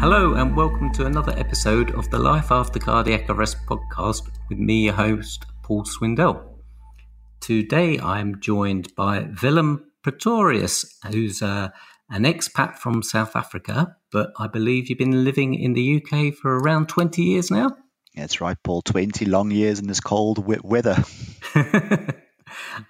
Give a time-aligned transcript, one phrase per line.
[0.00, 4.84] Hello, and welcome to another episode of the Life After Cardiac Arrest podcast with me,
[4.84, 6.42] your host, Paul Swindell.
[7.40, 11.70] Today I'm joined by Willem Pretorius, who's uh,
[12.10, 16.58] an expat from South Africa, but I believe you've been living in the UK for
[16.58, 17.76] around 20 years now.
[18.14, 18.82] That's right, Paul.
[18.82, 21.02] 20 long years in this cold weather.
[21.54, 22.14] oh,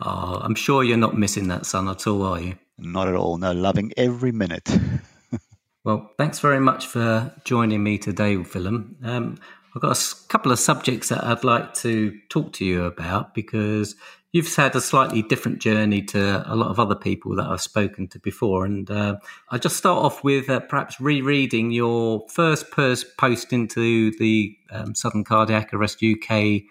[0.00, 2.56] I'm sure you're not missing that sun at all, are you?
[2.78, 3.38] Not at all.
[3.38, 4.68] No, loving every minute.
[5.84, 8.96] well, thanks very much for joining me today, Willem.
[9.04, 9.38] Um,
[9.74, 13.94] I've got a couple of subjects that I'd like to talk to you about because
[14.32, 18.09] you've had a slightly different journey to a lot of other people that I've spoken
[18.09, 18.64] to before.
[18.64, 19.16] And uh,
[19.50, 25.24] I'll just start off with uh, perhaps rereading your first post into the um, Sudden
[25.24, 26.62] Cardiac Arrest UK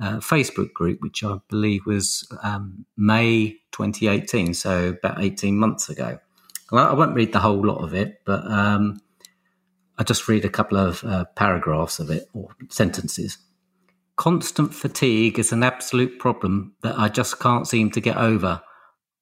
[0.00, 6.18] uh, Facebook group, which I believe was um, May 2018, so about 18 months ago.
[6.72, 9.00] Well, I won't read the whole lot of it, but um,
[9.98, 13.38] I'll just read a couple of uh, paragraphs of it or sentences.
[14.16, 18.62] Constant fatigue is an absolute problem that I just can't seem to get over.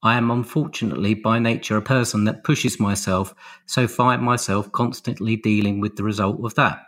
[0.02, 5.80] I am unfortunately by nature a person that pushes myself, so find myself constantly dealing
[5.80, 6.82] with the result of that.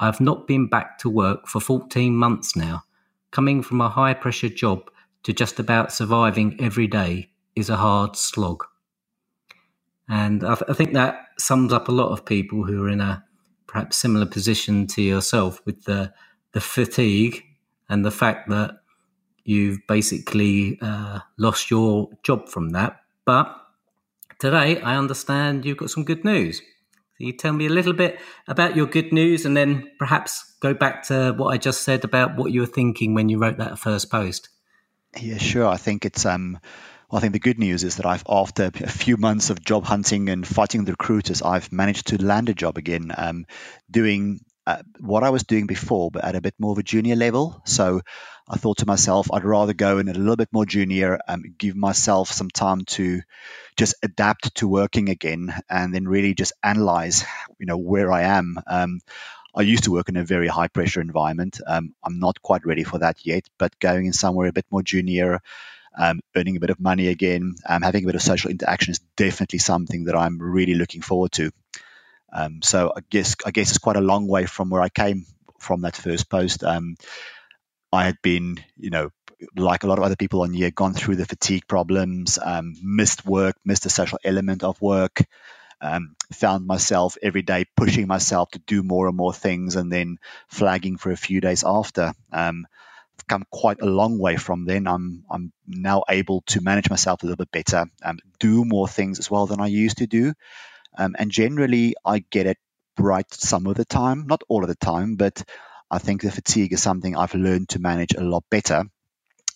[0.00, 2.82] I have not been back to work for 14 months now.
[3.30, 4.90] Coming from a high pressure job
[5.22, 8.64] to just about surviving every day is a hard slog.
[10.08, 13.00] And I, th- I think that sums up a lot of people who are in
[13.00, 13.24] a
[13.68, 16.12] perhaps similar position to yourself with the
[16.52, 17.44] the fatigue
[17.88, 18.80] and the fact that
[19.44, 23.00] you've basically uh, lost your job from that.
[23.24, 23.54] But
[24.38, 26.60] today, I understand you've got some good news.
[27.16, 30.72] Can you tell me a little bit about your good news and then perhaps go
[30.72, 33.78] back to what I just said about what you were thinking when you wrote that
[33.78, 34.48] first post?
[35.18, 35.66] Yeah, sure.
[35.66, 36.58] I think it's um
[37.10, 39.84] well, I think the good news is that I've, after a few months of job
[39.84, 43.46] hunting and fighting the recruiters, I've managed to land a job again, um,
[43.90, 47.16] doing uh, what I was doing before, but at a bit more of a junior
[47.16, 47.62] level.
[47.64, 48.00] So
[48.48, 51.76] I thought to myself, I'd rather go in a little bit more junior, um, give
[51.76, 53.22] myself some time to
[53.76, 57.24] just adapt to working again, and then really just analyze,
[57.58, 58.58] you know, where I am.
[58.66, 59.00] Um,
[59.54, 61.60] I used to work in a very high pressure environment.
[61.66, 64.82] Um, I'm not quite ready for that yet, but going in somewhere a bit more
[64.82, 65.40] junior,
[65.98, 69.00] um, earning a bit of money again, um, having a bit of social interaction is
[69.16, 71.50] definitely something that I'm really looking forward to.
[72.32, 75.26] Um, so I guess I guess it's quite a long way from where I came
[75.58, 76.64] from that first post.
[76.64, 76.96] Um,
[77.92, 79.10] I had been, you know,
[79.56, 83.24] like a lot of other people on here, gone through the fatigue problems, um, missed
[83.26, 85.22] work, missed the social element of work,
[85.80, 90.18] um, found myself every day pushing myself to do more and more things, and then
[90.48, 92.12] flagging for a few days after.
[92.32, 92.66] Um,
[93.18, 94.86] I've come quite a long way from then.
[94.86, 99.18] I'm I'm now able to manage myself a little bit better, um, do more things
[99.18, 100.34] as well than I used to do.
[100.96, 102.58] Um, and generally, I get it
[102.98, 105.42] right some of the time, not all of the time, but
[105.90, 108.84] I think the fatigue is something I've learned to manage a lot better.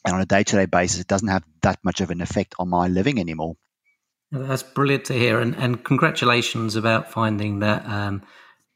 [0.05, 2.55] And on a day to day basis, it doesn't have that much of an effect
[2.59, 3.57] on my living anymore.
[4.31, 5.41] That's brilliant to hear.
[5.41, 8.23] And, and congratulations about finding that um,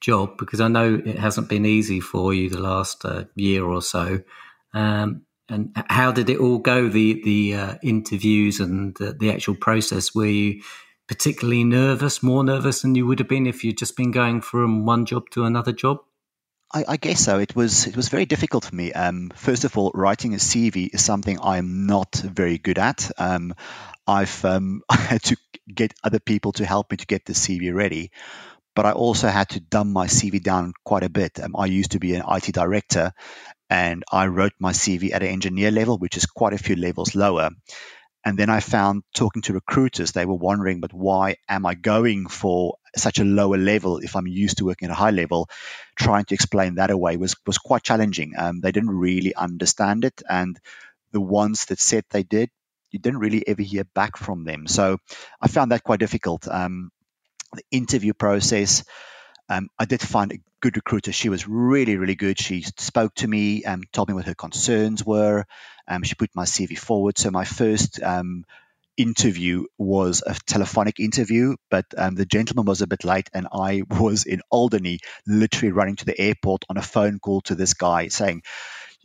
[0.01, 3.83] job because I know it hasn't been easy for you the last uh, year or
[3.83, 4.21] so.
[4.73, 6.89] Um, and how did it all go?
[6.89, 10.15] The the uh, interviews and the, the actual process.
[10.15, 10.63] Were you
[11.09, 14.85] particularly nervous, more nervous than you would have been if you'd just been going from
[14.85, 15.99] one job to another job?
[16.73, 17.39] I, I guess so.
[17.39, 18.93] It was it was very difficult for me.
[18.93, 23.11] Um, first of all, writing a CV is something I'm not very good at.
[23.17, 23.55] Um,
[24.07, 25.37] I've um, had to
[25.75, 28.11] get other people to help me to get the CV ready,
[28.77, 31.41] but I also had to dumb my CV down quite a bit.
[31.41, 33.13] Um, I used to be an IT director,
[33.71, 37.15] and I wrote my CV at an engineer level, which is quite a few levels
[37.15, 37.51] lower.
[38.29, 42.27] And then I found talking to recruiters, they were wondering, but why am I going
[42.27, 45.49] for such a lower level if I'm used to working at a high level?
[45.97, 48.35] Trying to explain that away was, was quite challenging.
[48.37, 50.21] Um, they didn't really understand it.
[50.29, 50.61] And
[51.13, 52.51] the ones that said they did,
[52.91, 54.67] you didn't really ever hear back from them.
[54.67, 54.99] So
[55.41, 56.47] I found that quite difficult.
[56.47, 56.91] Um,
[57.55, 58.85] the interview process,
[59.49, 61.13] um, I did find a good recruiter.
[61.13, 62.39] She was really, really good.
[62.39, 65.45] She spoke to me and told me what her concerns were.
[65.87, 67.19] Um, she put my CV forward.
[67.19, 68.45] So my first um,
[68.97, 73.83] interview was a telephonic interview, but um, the gentleman was a bit late, and I
[73.91, 78.09] was in Alderney, literally running to the airport on a phone call to this guy
[78.09, 78.43] saying,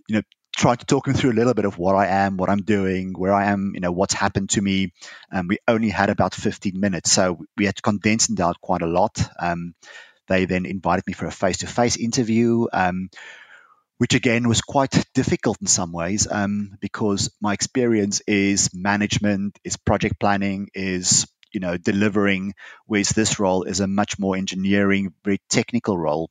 [0.09, 0.21] you know,
[0.55, 3.13] trying to talk him through a little bit of what I am, what I'm doing,
[3.13, 4.93] where I am, you know, what's happened to me.
[5.31, 8.81] And we only had about 15 minutes, so we had to condense it out quite
[8.81, 9.19] a lot.
[10.27, 12.67] They then invited me for a face-to-face interview.
[12.71, 13.09] Um,
[13.97, 19.77] which again was quite difficult in some ways um, because my experience is management, is
[19.77, 22.53] project planning, is you know delivering.
[22.85, 26.29] Whereas this role is a much more engineering, very technical role.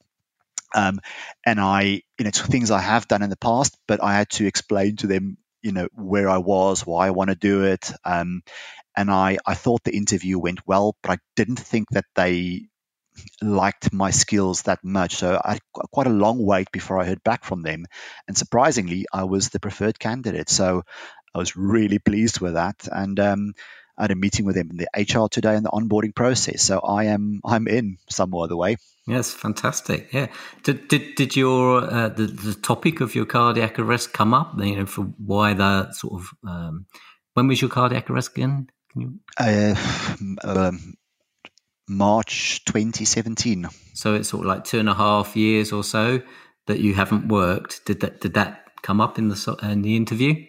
[0.75, 1.01] Um,
[1.45, 4.31] and I, you know, it's things I have done in the past, but I had
[4.31, 7.93] to explain to them, you know, where I was, why I want to do it.
[8.05, 8.43] Um,
[8.97, 12.69] and I, I thought the interview went well, but I didn't think that they
[13.41, 15.17] liked my skills that much.
[15.17, 15.63] So I had
[15.93, 17.87] quite a long wait before I heard back from them.
[18.27, 20.49] And surprisingly, I was the preferred candidate.
[20.49, 20.83] So
[21.35, 22.89] I was really pleased with that.
[22.91, 23.55] And um,
[23.99, 26.63] I had a meeting with them in the HR today in the onboarding process.
[26.63, 28.77] So I am I'm in some other way.
[29.07, 30.13] Yes, fantastic.
[30.13, 30.29] Yeah.
[30.63, 34.55] Did did, did your uh, the the topic of your cardiac arrest come up?
[34.59, 36.87] You know, for why the sort of um,
[37.35, 38.69] when was your cardiac arrest again?
[38.93, 39.21] Can you?
[39.39, 39.75] Uh,
[40.45, 40.95] um,
[41.89, 43.69] March 2017.
[43.95, 46.23] So it's sort of like two and a half years or so
[46.67, 47.85] that you haven't worked.
[47.85, 50.47] Did that did that come up in the in the interview?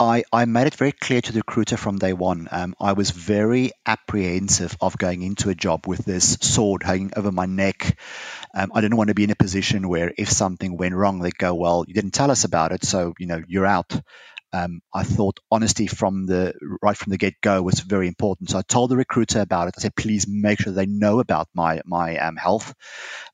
[0.00, 2.48] I, I made it very clear to the recruiter from day one.
[2.50, 7.30] Um, I was very apprehensive of going into a job with this sword hanging over
[7.30, 7.98] my neck.
[8.54, 11.30] Um, I didn't want to be in a position where if something went wrong, they
[11.30, 14.00] go, "Well, you didn't tell us about it, so you know you're out."
[14.52, 18.50] Um, I thought honesty from the right from the get go was very important.
[18.50, 19.74] So I told the recruiter about it.
[19.76, 22.74] I said, please make sure they know about my my um, health.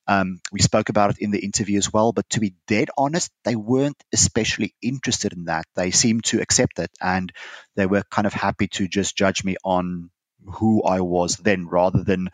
[0.07, 2.13] Um, we spoke about it in the interview as well.
[2.13, 5.67] But to be dead honest, they weren't especially interested in that.
[5.75, 7.33] They seemed to accept it, and
[7.77, 10.11] they were kind of happy to just judge me on
[10.45, 12.29] who I was then, rather than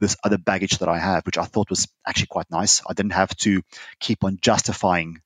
[0.00, 2.82] this other baggage that I have, which I thought was actually quite nice.
[2.88, 3.62] I didn't have to
[4.00, 5.20] keep on justifying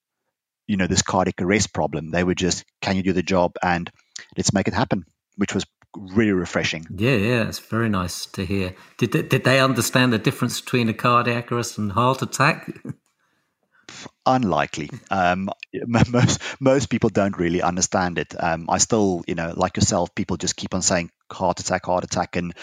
[0.69, 2.11] you know this cardiac arrest problem.
[2.11, 3.91] They were just, can you do the job and
[4.37, 5.05] let's make it happen,
[5.37, 5.65] which was
[5.97, 6.87] really refreshing.
[6.95, 8.75] Yeah, yeah, it's very nice to hear.
[8.99, 12.71] Did they, did they understand the difference between a cardiac arrest and heart attack?
[14.27, 14.91] Unlikely.
[15.11, 15.49] Um,
[15.87, 18.35] most most people don't really understand it.
[18.39, 22.05] Um, I still, you know, like yourself, people just keep on saying heart attack, heart
[22.05, 22.55] attack, and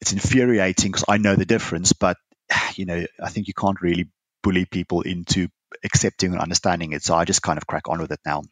[0.00, 1.92] it's infuriating because I know the difference.
[1.92, 2.16] But
[2.74, 4.10] you know, I think you can't really
[4.42, 5.48] bully people into
[5.84, 7.02] accepting and understanding it.
[7.02, 8.42] So I just kind of crack on with it now.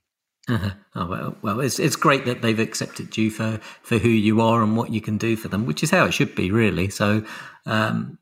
[0.48, 0.70] Uh-huh.
[0.94, 4.62] Oh, well, well, it's it's great that they've accepted you for, for who you are
[4.62, 6.90] and what you can do for them, which is how it should be, really.
[6.90, 7.24] So,
[7.64, 8.18] um,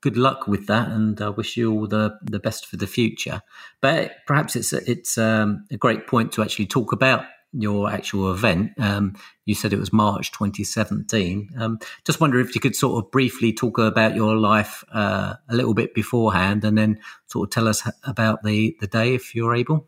[0.00, 3.42] good luck with that, and I wish you all the, the best for the future.
[3.80, 8.72] But perhaps it's it's um, a great point to actually talk about your actual event.
[8.78, 9.14] Um,
[9.44, 11.50] you said it was March 2017.
[11.58, 15.54] Um, just wonder if you could sort of briefly talk about your life uh, a
[15.54, 19.54] little bit beforehand, and then sort of tell us about the the day if you're
[19.54, 19.86] able.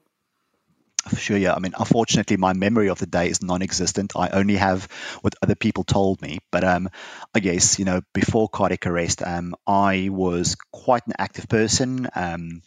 [1.08, 1.52] For sure, yeah.
[1.54, 4.14] I mean, unfortunately, my memory of the day is non-existent.
[4.16, 4.88] I only have
[5.20, 6.38] what other people told me.
[6.50, 6.88] But um,
[7.34, 12.08] I guess you know, before cardiac arrest, um, I was quite an active person.
[12.14, 12.62] Um,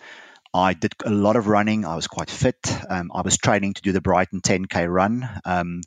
[0.58, 1.86] I did a lot of running.
[1.86, 2.58] I was quite fit.
[2.90, 5.30] Um, I was training to do the Brighton 10K run.
[5.46, 5.82] Um,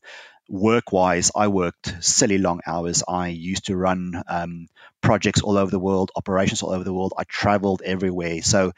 [0.48, 3.02] work wise, I worked silly long hours.
[3.06, 4.68] I used to run um,
[5.00, 7.14] projects all over the world, operations all over the world.
[7.18, 8.42] I traveled everywhere.
[8.42, 8.72] So,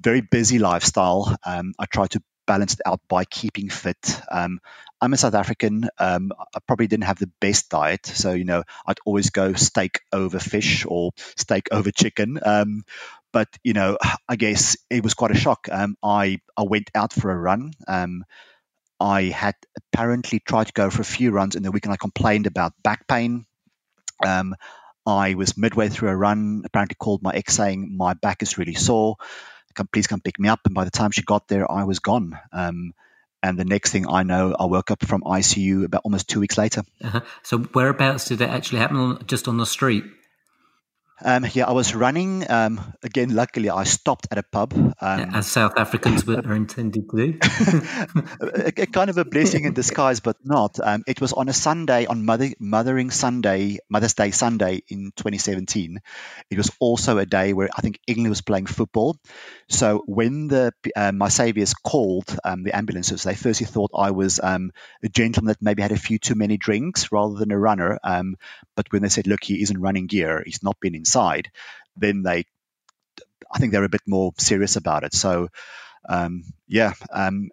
[0.00, 1.36] very busy lifestyle.
[1.44, 4.20] Um, I tried to balance it out by keeping fit.
[4.30, 4.60] Um,
[5.00, 5.88] I'm a South African.
[5.98, 10.00] Um, I probably didn't have the best diet, so you know I'd always go steak
[10.12, 12.40] over fish or steak over chicken.
[13.38, 13.96] But you know,
[14.28, 15.68] I guess it was quite a shock.
[15.70, 17.70] Um, I I went out for a run.
[17.86, 18.24] Um,
[18.98, 21.96] I had apparently tried to go for a few runs in the week, and I
[21.96, 23.46] complained about back pain.
[24.26, 24.56] Um,
[25.06, 28.74] I was midway through a run, apparently called my ex saying my back is really
[28.74, 29.14] sore.
[29.76, 30.62] Come, please come pick me up.
[30.64, 32.36] And by the time she got there, I was gone.
[32.52, 32.92] Um,
[33.40, 36.58] and the next thing I know, I woke up from ICU about almost two weeks
[36.58, 36.82] later.
[37.04, 37.20] Uh-huh.
[37.44, 39.20] So whereabouts did it actually happen?
[39.28, 40.02] Just on the street?
[41.24, 42.48] Um, yeah, I was running.
[42.48, 44.72] Um, again, luckily, I stopped at a pub.
[45.00, 47.38] Um, As South Africans are intended to do.
[48.40, 50.78] a, a, kind of a blessing in disguise, but not.
[50.80, 56.00] Um, it was on a Sunday, on Mother, Mothering Sunday, Mother's Day Sunday in 2017.
[56.50, 59.16] It was also a day where I think England was playing football.
[59.68, 64.38] So when the uh, my saviors called um, the ambulances, they firstly thought I was
[64.40, 64.70] um,
[65.02, 67.98] a gentleman that maybe had a few too many drinks rather than a runner.
[68.02, 70.44] but when they said, "Look, he isn't running gear.
[70.46, 71.50] He's not been in inside,
[71.96, 72.44] then they,
[73.50, 75.14] I think they're a bit more serious about it.
[75.14, 75.48] So,
[76.08, 77.48] um, yeah, um,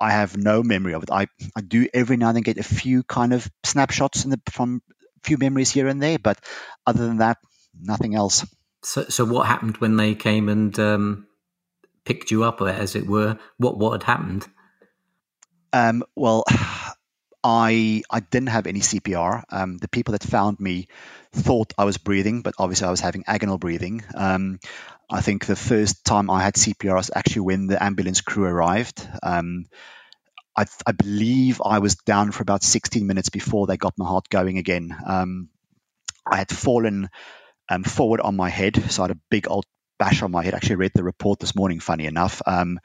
[0.00, 1.10] I have no memory of it.
[1.10, 4.40] I, I do every now and then get a few kind of snapshots in the,
[4.50, 6.38] from a few memories here and there, but
[6.84, 7.38] other than that,
[7.80, 8.44] nothing else.
[8.82, 11.26] So, so what happened when they came and um,
[12.04, 13.38] picked you up, as it were?
[13.56, 14.46] What what had happened?
[15.72, 16.44] Um, well,
[17.48, 19.44] I I didn't have any CPR.
[19.50, 20.88] Um, the people that found me
[21.32, 24.02] thought I was breathing, but obviously I was having agonal breathing.
[24.16, 24.58] Um,
[25.08, 29.08] I think the first time I had CPR was actually when the ambulance crew arrived.
[29.22, 29.66] Um,
[30.56, 34.28] I, I, believe I was down for about 16 minutes before they got my heart
[34.28, 34.96] going again.
[35.06, 35.48] Um,
[36.26, 37.10] I had fallen
[37.68, 39.66] um, forward on my head, so I had a big old
[39.98, 40.54] bash on my head.
[40.54, 42.42] Actually, read the report this morning, funny enough.
[42.44, 42.80] Um,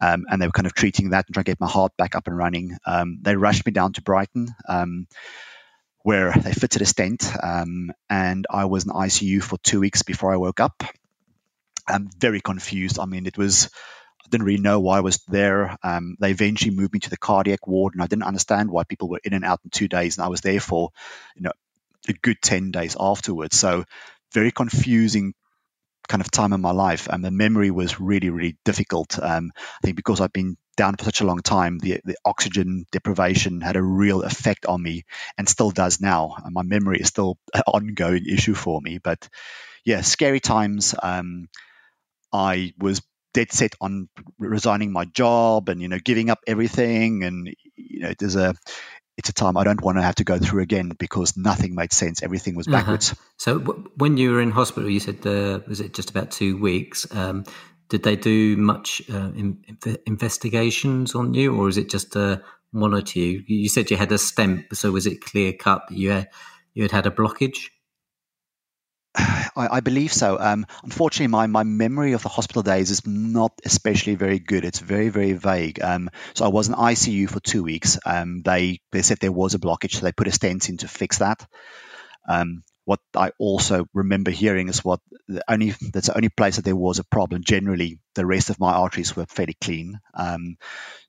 [0.00, 2.14] um, and they were kind of treating that and trying to get my heart back
[2.14, 2.76] up and running.
[2.86, 5.06] Um, they rushed me down to Brighton, um,
[6.02, 10.32] where they fitted a stent, um, and I was in ICU for two weeks before
[10.32, 10.82] I woke up.
[11.86, 12.98] I'm very confused.
[12.98, 13.70] I mean, it was
[14.24, 15.76] I didn't really know why I was there.
[15.82, 19.08] Um, they eventually moved me to the cardiac ward, and I didn't understand why people
[19.08, 20.90] were in and out in two days, and I was there for
[21.36, 21.52] you know
[22.08, 23.58] a good ten days afterwards.
[23.58, 23.84] So
[24.32, 25.34] very confusing
[26.08, 29.18] kind of time in my life, and the memory was really, really difficult.
[29.20, 32.84] Um, I think because I've been down for such a long time, the, the oxygen
[32.90, 35.04] deprivation had a real effect on me,
[35.38, 36.36] and still does now.
[36.44, 38.98] And my memory is still an ongoing issue for me.
[38.98, 39.28] But
[39.84, 40.94] yeah, scary times.
[41.02, 41.48] Um,
[42.32, 43.00] I was
[43.34, 44.08] dead set on
[44.38, 48.54] resigning my job and you know giving up everything and you know there's a
[49.16, 51.92] it's a time I don't want to have to go through again because nothing made
[51.92, 52.22] sense.
[52.22, 52.78] Everything was uh-huh.
[52.78, 53.12] backwards.
[53.12, 53.22] Uh-huh.
[53.36, 56.58] So w- when you were in hospital, you said uh, was it just about two
[56.58, 57.06] weeks?
[57.14, 57.44] Um,
[57.88, 59.64] did they do much uh, in,
[60.06, 62.38] investigations on you, or is it just uh,
[62.72, 63.44] monitor you?
[63.46, 66.28] You said you had a stent, so was it clear cut that you had,
[66.72, 67.68] you had had a blockage?
[69.16, 70.38] I, I believe so.
[70.38, 74.64] Um, unfortunately, my, my memory of the hospital days is not especially very good.
[74.64, 75.80] It's very, very vague.
[75.82, 77.98] Um, so I was in ICU for two weeks.
[78.04, 80.88] Um, they, they said there was a blockage, so they put a stent in to
[80.88, 81.46] fix that.
[82.28, 86.66] Um, what I also remember hearing is what the only that's the only place that
[86.66, 87.42] there was a problem.
[87.42, 90.00] Generally, the rest of my arteries were fairly clean.
[90.12, 90.56] Um,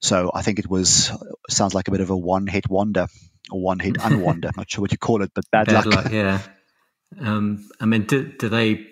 [0.02, 1.12] so I think it was
[1.50, 3.08] sounds like a bit of a one hit wonder
[3.52, 4.56] or one hit unwonder.
[4.56, 6.06] Not sure what you call it, but bad, bad luck.
[6.06, 6.14] luck.
[6.14, 6.42] Yeah.
[7.20, 8.88] Um, I mean, do, do they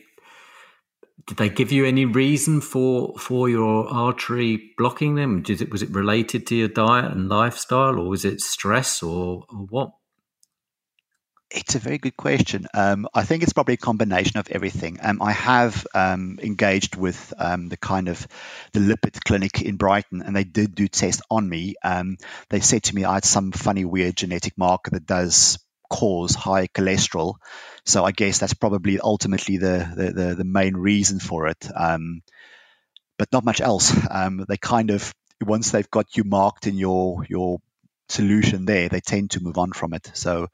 [1.26, 5.42] did they give you any reason for for your artery blocking them?
[5.42, 9.46] Did it was it related to your diet and lifestyle, or was it stress, or,
[9.50, 9.92] or what?
[11.50, 12.66] It's a very good question.
[12.74, 14.98] Um, I think it's probably a combination of everything.
[15.04, 18.28] Um, I have um, engaged with um, the kind of
[18.74, 21.76] the lipid clinic in Brighton, and they did do tests on me.
[21.84, 22.18] Um,
[22.50, 25.60] they said to me I had some funny, weird genetic marker that does
[25.92, 27.36] cause high cholesterol.
[27.86, 31.68] So I guess that's probably ultimately the the, the, the main reason for it.
[31.76, 32.22] Um,
[33.18, 33.94] but not much else.
[34.10, 37.60] Um, they kind of once they've got you marked in your your
[38.10, 40.12] solution there, they tend to move on from it.
[40.14, 40.48] So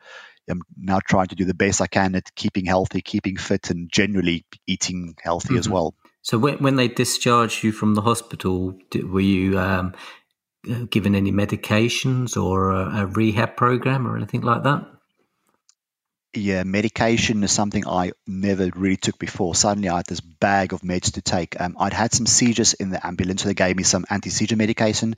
[0.50, 3.92] I'm now trying to do the best I can at keeping healthy, keeping fit, and
[3.92, 5.58] generally eating healthy mm-hmm.
[5.58, 5.94] as well.
[6.22, 9.94] So when, when they discharged you from the hospital, were you um,
[10.90, 14.86] given any medications or a, a, rehab program or anything like that?
[16.36, 19.56] Yeah, medication is something I never really took before.
[19.56, 21.60] Suddenly, I had this bag of meds to take.
[21.60, 25.16] Um, I'd had some seizures in the ambulance, so they gave me some anti-seizure medication,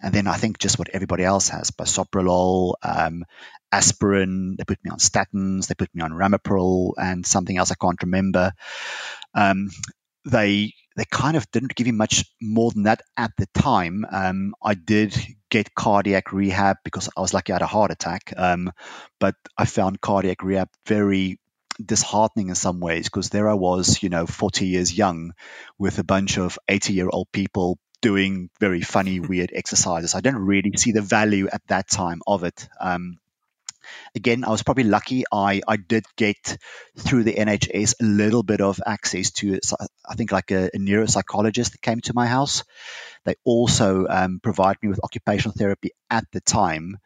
[0.00, 3.24] and then I think just what everybody else has: bisoprolol, um,
[3.72, 4.54] aspirin.
[4.56, 5.66] They put me on statins.
[5.66, 8.52] They put me on ramipril, and something else I can't remember.
[9.34, 9.70] Um,
[10.24, 14.04] they they kind of didn't give me much more than that at the time.
[14.10, 15.16] Um, I did
[15.50, 18.72] get cardiac rehab because I was lucky I had a heart attack, um,
[19.20, 21.38] but I found cardiac rehab very
[21.84, 25.32] disheartening in some ways because there I was, you know, 40 years young
[25.78, 30.14] with a bunch of 80 year old people doing very funny, weird exercises.
[30.14, 32.68] I didn't really see the value at that time of it.
[32.80, 33.18] Um,
[34.14, 35.24] again, I was probably lucky.
[35.32, 36.58] I, I did get
[36.98, 39.58] through the NHS a little bit of access to,
[40.08, 42.64] I think, like a, a neuropsychologist that came to my house.
[43.24, 46.98] They also um, provide me with occupational therapy at the time,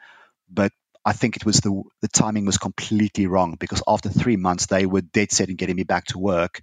[0.50, 0.72] but
[1.04, 4.86] I think it was the the timing was completely wrong because after three months they
[4.86, 6.60] were dead set in getting me back to work,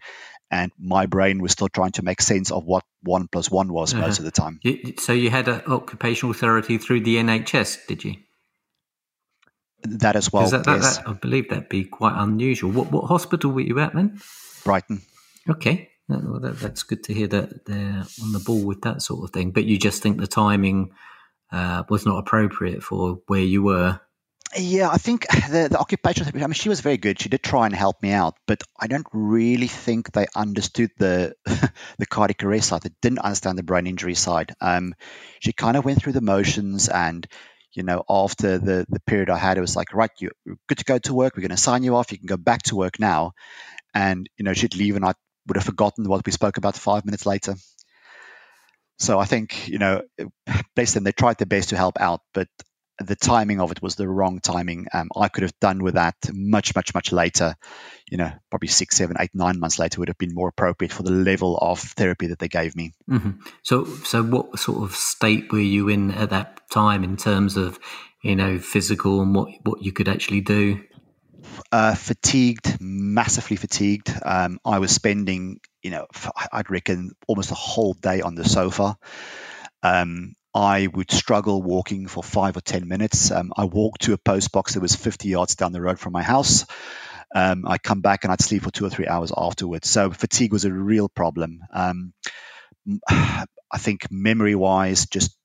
[0.52, 3.94] and my brain was still trying to make sense of what one plus one was
[3.94, 4.06] uh-huh.
[4.06, 4.60] most of the time.
[5.00, 8.16] So you had occupational therapy through the NHS, did you?
[9.84, 10.50] That as well.
[10.50, 10.98] That, that, yes.
[10.98, 12.72] that, I believe that'd be quite unusual.
[12.72, 14.22] What what hospital were you at then?
[14.64, 15.02] Brighton.
[15.50, 19.32] Okay, well, that's good to hear that they're on the ball with that sort of
[19.32, 19.52] thing.
[19.52, 20.92] But you just think the timing
[21.52, 24.00] uh, was not appropriate for where you were.
[24.56, 27.20] Yeah, I think the, the occupational therapy, I mean, she was very good.
[27.20, 31.36] She did try and help me out, but I don't really think they understood the
[31.98, 32.84] the cardiac arrest side.
[32.84, 34.54] They didn't understand the brain injury side.
[34.62, 34.94] Um,
[35.40, 37.28] she kind of went through the motions and
[37.74, 40.32] you know, after the, the period I had, it was like, right, you're
[40.68, 41.36] good to go to work.
[41.36, 42.12] We're going to sign you off.
[42.12, 43.34] You can go back to work now.
[43.94, 45.14] And, you know, she'd leave and I
[45.48, 47.56] would have forgotten what we spoke about five minutes later.
[49.00, 50.02] So I think, you know,
[50.94, 52.22] them, they tried their best to help out.
[52.34, 52.48] But
[53.00, 54.88] the timing of it was the wrong timing.
[54.94, 57.56] Um, I could have done with that much, much, much later.
[58.10, 61.04] You know, probably six, seven, eight, nine months later would have been more appropriate for
[61.04, 62.94] the level of therapy that they gave me.
[63.10, 63.42] Mm-hmm.
[63.64, 67.80] So, so what sort of state were you in at that time in terms of,
[68.22, 70.82] you know, physical and what what you could actually do?
[71.72, 74.14] Uh, fatigued, massively fatigued.
[74.24, 76.06] Um, I was spending, you know,
[76.52, 78.96] I'd reckon almost a whole day on the sofa.
[79.82, 83.32] Um, I would struggle walking for five or 10 minutes.
[83.32, 86.14] Um, I walked to a post box that was 50 yards down the road from
[86.14, 86.66] my house.
[87.34, 89.90] Um, I'd come back and I'd sleep for two or three hours afterwards.
[89.90, 91.62] So fatigue was a real problem.
[91.72, 92.14] Um,
[93.10, 95.36] I think memory wise, just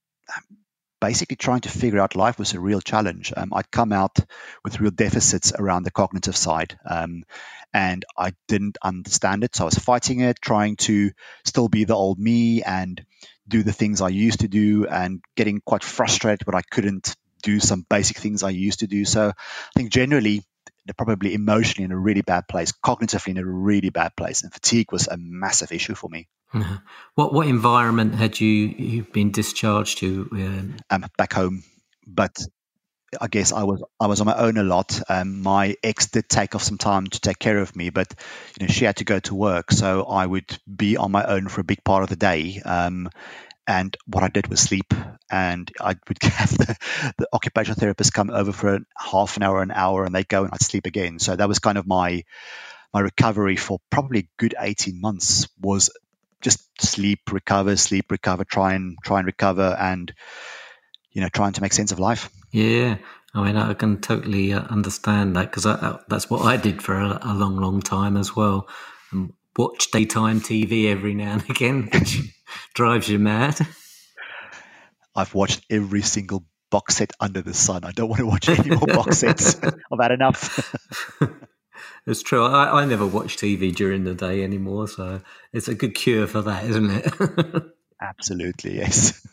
[1.01, 3.33] basically trying to figure out life was a real challenge.
[3.37, 4.19] Um, I'd come out
[4.65, 7.25] with real deficits around the cognitive side, um,
[7.73, 9.55] and I didn't understand it.
[9.55, 11.13] So I was fighting it, trying to
[11.45, 13.05] still be the old me and
[13.49, 17.61] do the things I used to do and getting quite frustrated when I couldn't do
[17.61, 19.05] some basic things I used to do.
[19.05, 20.43] So I think generally
[20.85, 24.53] they're probably emotionally in a really bad place, cognitively in a really bad place, and
[24.53, 26.29] fatigue was a massive issue for me.
[26.55, 26.77] Mm-hmm.
[27.15, 30.29] What what environment had you you been discharged to?
[30.33, 31.63] Um, um, back home,
[32.07, 32.39] but
[33.21, 35.01] I guess I was I was on my own a lot.
[35.09, 38.15] Um, my ex did take off some time to take care of me, but
[38.59, 41.49] you know she had to go to work, so I would be on my own
[41.49, 42.61] for a big part of the day.
[42.65, 43.11] Um,
[43.67, 44.93] and what I did was sleep,
[45.31, 46.77] and I would have the,
[47.19, 50.53] the occupational therapist come over for half an hour, an hour, and they'd go and
[50.53, 51.19] I'd sleep again.
[51.19, 52.25] So that was kind of my
[52.93, 55.91] my recovery for probably a good 18 months was
[56.41, 60.13] just sleep, recover, sleep, recover, try and try and recover, and
[61.13, 62.31] you know, trying to make sense of life.
[62.51, 62.99] Yeah,
[63.35, 65.65] I mean, I can totally uh, understand that because
[66.09, 68.69] that's what I did for a, a long, long time as well.
[69.13, 72.21] And watch daytime TV every now and again, which
[72.75, 73.59] drives you mad.
[75.15, 77.85] I've watched every single box set under the sun.
[77.85, 79.61] I don't want to watch any more box sets.
[79.65, 80.75] I've had enough.
[82.07, 82.45] it's true.
[82.45, 85.21] I, I never watch TV during the day anymore, so
[85.53, 87.65] it's a good cure for that, isn't it?
[88.01, 89.27] Absolutely, yes.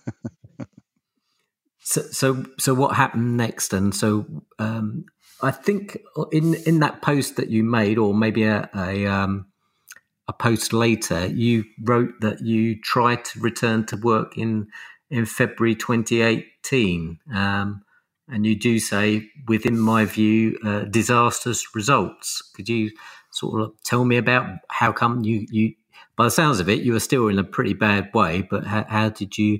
[1.85, 3.71] So, so, so what happened next?
[3.71, 4.25] And so,
[4.57, 5.05] um,
[5.43, 5.99] I think
[6.31, 9.45] in in that post that you made, or maybe a, a um,
[10.27, 14.67] a post later, you wrote that you tried to return to work in
[15.11, 17.83] in February 2018, um,
[18.27, 22.41] and you do say, within my view, uh, disastrous results.
[22.55, 22.89] Could you
[23.29, 25.75] sort of tell me about how come you you?
[26.17, 28.85] By the sounds of it, you were still in a pretty bad way, but how,
[28.87, 29.59] how did you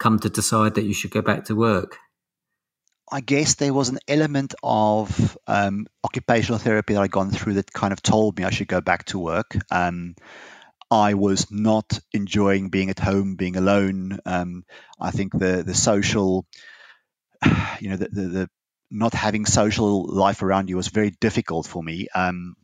[0.00, 1.98] come to decide that you should go back to work?
[3.12, 7.72] I guess there was an element of um, occupational therapy that I'd gone through that
[7.72, 9.56] kind of told me I should go back to work.
[9.70, 10.14] Um,
[10.90, 14.18] I was not enjoying being at home, being alone.
[14.24, 14.64] Um,
[15.00, 16.46] I think the the social,
[17.80, 18.48] you know, the, the, the,
[18.90, 22.08] not having social life around you was very difficult for me.
[22.14, 22.54] Um,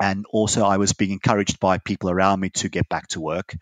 [0.00, 3.54] and also, I was being encouraged by people around me to get back to work.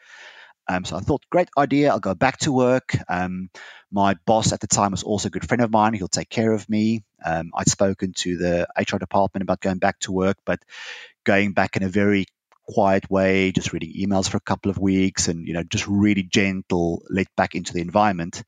[0.72, 1.90] Um, so I thought, great idea.
[1.90, 2.96] I'll go back to work.
[3.08, 3.50] Um,
[3.90, 5.92] my boss at the time was also a good friend of mine.
[5.92, 7.04] He'll take care of me.
[7.24, 10.60] Um, I'd spoken to the HR department about going back to work, but
[11.24, 12.24] going back in a very
[12.66, 16.22] quiet way, just reading emails for a couple of weeks, and you know, just really
[16.22, 18.42] gentle, let back into the environment.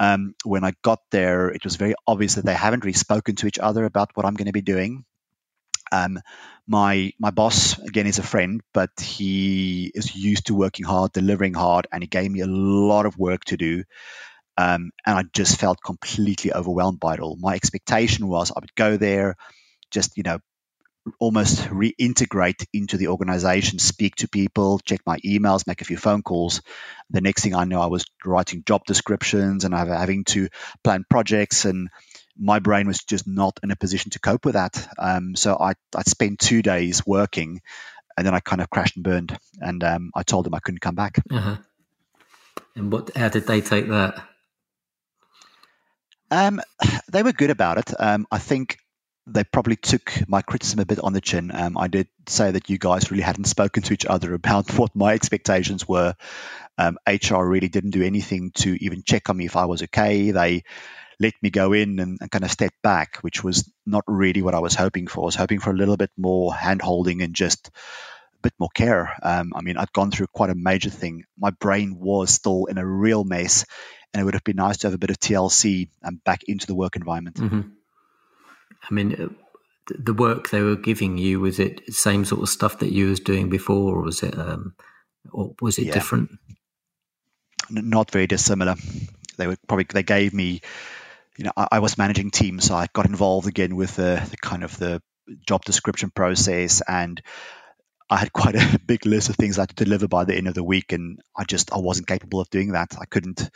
[0.00, 3.46] Um, when I got there, it was very obvious that they haven't really spoken to
[3.46, 5.04] each other about what I'm going to be doing.
[5.92, 6.20] Um,
[6.66, 11.54] my my boss again is a friend, but he is used to working hard, delivering
[11.54, 13.84] hard, and he gave me a lot of work to do.
[14.58, 17.36] Um, and I just felt completely overwhelmed by it all.
[17.38, 19.36] My expectation was I would go there,
[19.90, 20.38] just you know,
[21.18, 26.22] almost reintegrate into the organization, speak to people, check my emails, make a few phone
[26.22, 26.62] calls.
[27.10, 30.48] The next thing I know, I was writing job descriptions and I was having to
[30.82, 31.88] plan projects and
[32.38, 34.88] my brain was just not in a position to cope with that.
[34.98, 37.60] Um, so I, I spent two days working
[38.16, 39.36] and then I kind of crashed and burned.
[39.60, 41.20] And um, I told them I couldn't come back.
[41.30, 41.56] Uh-huh.
[42.74, 43.14] And what?
[43.16, 44.22] How did they take that?
[46.30, 46.60] Um,
[47.10, 47.92] they were good about it.
[47.98, 48.78] Um, I think
[49.26, 51.50] they probably took my criticism a bit on the chin.
[51.52, 54.94] Um, I did say that you guys really hadn't spoken to each other about what
[54.94, 56.14] my expectations were.
[56.78, 60.30] Um, HR really didn't do anything to even check on me if I was okay.
[60.30, 60.64] They
[61.18, 64.54] let me go in and, and, kind of step back, which was not really what
[64.54, 65.22] I was hoping for.
[65.22, 68.68] I was hoping for a little bit more hand holding and just a bit more
[68.74, 69.14] care.
[69.22, 71.24] Um, I mean, I'd gone through quite a major thing.
[71.38, 73.64] My brain was still in a real mess,
[74.12, 76.66] and it would have been nice to have a bit of TLC and back into
[76.66, 77.36] the work environment.
[77.36, 77.60] Mm-hmm.
[78.88, 79.28] I mean, uh,
[79.98, 83.20] the work they were giving you was it same sort of stuff that you was
[83.20, 84.74] doing before, or was it, um,
[85.32, 85.94] or was it yeah.
[85.94, 86.30] different?
[87.70, 88.74] N- not very dissimilar.
[89.38, 90.60] They were probably they gave me
[91.38, 94.36] you know, I, I, was managing teams, so I got involved again with the, the
[94.36, 95.02] kind of the
[95.46, 97.20] job description process and
[98.08, 100.48] I had quite a big list of things I had to deliver by the end
[100.48, 102.96] of the week, and I just I wasn't capable of doing that.
[103.00, 103.50] I couldn't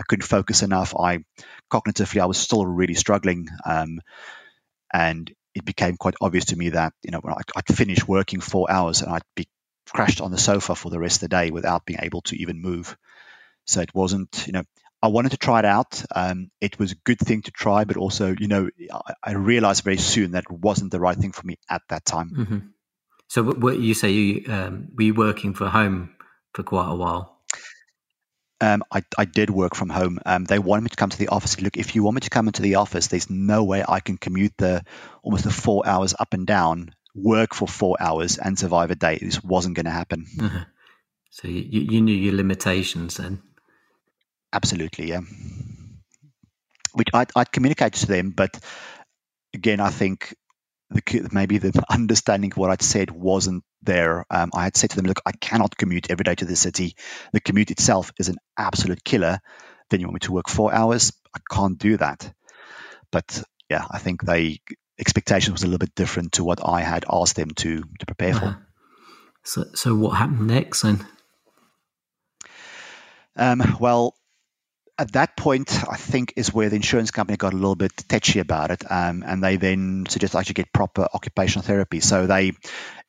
[0.00, 0.94] I couldn't focus enough.
[0.96, 1.24] I
[1.70, 4.00] cognitively I was still really struggling, um,
[4.92, 8.40] and it became quite obvious to me that you know when I, I'd finish working
[8.40, 9.46] four hours and I'd be
[9.88, 12.60] crashed on the sofa for the rest of the day without being able to even
[12.60, 12.96] move.
[13.66, 14.64] So it wasn't you know
[15.02, 16.02] I wanted to try it out.
[16.14, 19.82] Um, it was a good thing to try, but also, you know, I, I, realized
[19.82, 22.30] very soon that it wasn't the right thing for me at that time.
[22.30, 22.58] Mm-hmm.
[23.26, 26.10] So, what you say you um, were you working from home
[26.54, 27.40] for quite a while?
[28.60, 30.20] Um, I, I, did work from home.
[30.24, 31.60] Um, they wanted me to come to the office.
[31.60, 34.18] Look, if you want me to come into the office, there's no way I can
[34.18, 34.84] commute the
[35.24, 39.18] almost the four hours up and down, work for four hours, and survive a day.
[39.20, 40.26] This wasn't going to happen.
[40.40, 40.64] Uh-huh.
[41.34, 43.40] So you, you knew your limitations then.
[44.52, 45.20] Absolutely, yeah.
[46.92, 48.58] Which I'd, I'd communicated to them, but
[49.54, 50.34] again, I think
[50.90, 54.24] the, maybe the understanding of what I'd said wasn't there.
[54.30, 56.96] Um, I had said to them, look, I cannot commute every day to the city.
[57.32, 59.40] The commute itself is an absolute killer.
[59.90, 61.12] Then you want me to work four hours?
[61.34, 62.32] I can't do that.
[63.10, 64.60] But yeah, I think they
[64.98, 68.34] expectation was a little bit different to what I had asked them to to prepare
[68.34, 68.52] uh-huh.
[68.52, 68.66] for.
[69.44, 71.04] So, so what happened next then?
[73.34, 74.14] Um, well,
[75.02, 78.38] at that point, I think is where the insurance company got a little bit tetchy
[78.38, 81.98] about it, um, and they then suggested I should get proper occupational therapy.
[81.98, 82.52] So they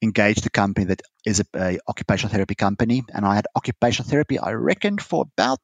[0.02, 4.40] engaged a company that is a, a occupational therapy company, and I had occupational therapy.
[4.40, 5.60] I reckon for about,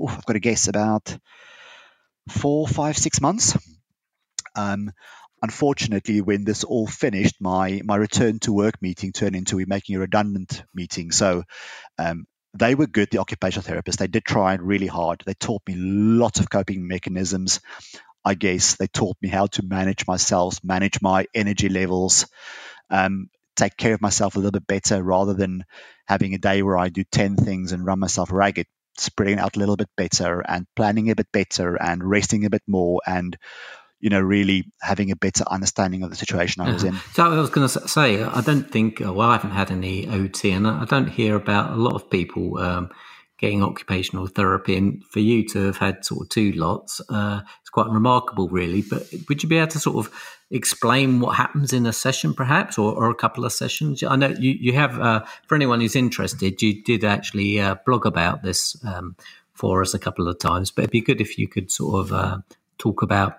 [0.00, 1.18] oh, I've got to guess, about
[2.30, 3.54] four, five, six months.
[4.56, 4.90] Um,
[5.42, 9.96] unfortunately, when this all finished, my my return to work meeting turned into we making
[9.96, 11.10] a redundant meeting.
[11.10, 11.42] So
[11.98, 12.24] um,
[12.56, 13.96] they were good, the occupational therapists.
[13.96, 15.22] They did try really hard.
[15.26, 17.60] They taught me lots of coping mechanisms.
[18.24, 22.26] I guess they taught me how to manage myself, manage my energy levels,
[22.90, 25.64] um, take care of myself a little bit better rather than
[26.06, 28.66] having a day where I do 10 things and run myself ragged,
[28.98, 32.62] spreading out a little bit better and planning a bit better and resting a bit
[32.66, 33.36] more and
[34.04, 36.94] you know, really having a better understanding of the situation I was in.
[37.14, 40.50] So I was going to say, I don't think, well, I haven't had any OT,
[40.50, 42.90] and I don't hear about a lot of people um,
[43.38, 44.76] getting occupational therapy.
[44.76, 48.82] And for you to have had sort of two lots, uh, it's quite remarkable, really.
[48.82, 50.12] But would you be able to sort of
[50.50, 54.02] explain what happens in a session, perhaps, or, or a couple of sessions?
[54.02, 58.04] I know you, you have, uh, for anyone who's interested, you did actually uh, blog
[58.04, 59.16] about this um,
[59.54, 62.12] for us a couple of times, but it'd be good if you could sort of
[62.12, 62.38] uh,
[62.76, 63.38] talk about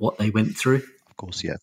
[0.00, 0.82] what they went through?
[1.08, 1.56] Of course, yeah.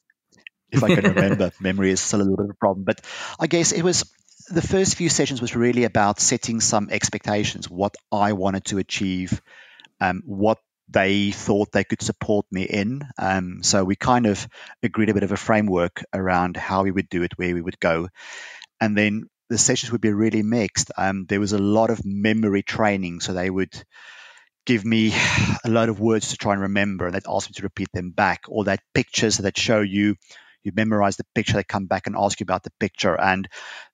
[0.72, 2.86] If I can remember, memory is still a little bit of a problem.
[2.86, 3.02] But
[3.40, 4.06] I guess it was
[4.50, 9.42] the first few sessions was really about setting some expectations, what I wanted to achieve,
[10.00, 13.02] um, what they thought they could support me in.
[13.18, 14.48] Um, so we kind of
[14.84, 17.80] agreed a bit of a framework around how we would do it, where we would
[17.80, 18.08] go.
[18.80, 20.92] And then the sessions would be really mixed.
[20.96, 23.20] Um, there was a lot of memory training.
[23.20, 23.74] So they would
[24.68, 25.14] give me
[25.64, 28.12] a lot of words to try and remember and they'd ask me to repeat them
[28.12, 28.44] back.
[28.48, 30.16] Or that pictures that show you
[30.64, 33.20] you memorize the picture they come back and ask you about the picture.
[33.20, 33.48] And